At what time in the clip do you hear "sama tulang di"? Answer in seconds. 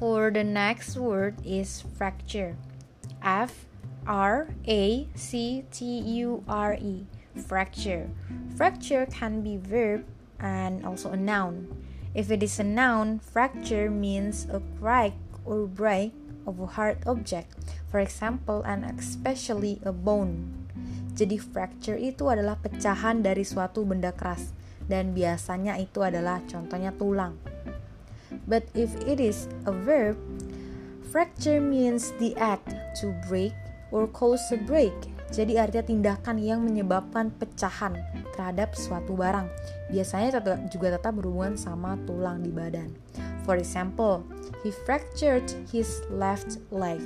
41.54-42.50